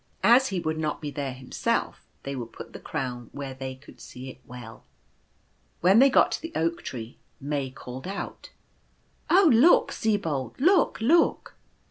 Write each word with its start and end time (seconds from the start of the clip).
As 0.23 0.47
he 0.47 0.59
would 0.59 0.79
not 0.79 0.99
be 0.99 1.11
there 1.11 1.33
himself, 1.33 2.07
they 2.23 2.35
would 2.35 2.51
put 2.51 2.73
the 2.73 2.79
crown 2.79 3.29
where 3.33 3.53
they 3.53 3.75
could 3.75 4.01
see 4.01 4.31
it 4.31 4.39
well. 4.47 4.83
When 5.81 5.99
they 5.99 6.09
got 6.09 6.31
to 6.31 6.41
the 6.41 6.51
Oak 6.55 6.81
tree 6.81 7.19
May 7.39 7.69
called 7.69 8.07
out," 8.07 8.49
Oh 9.29 9.51
look, 9.53 9.91
Sibold, 9.91 10.59
look, 10.59 10.99
look 11.01 11.53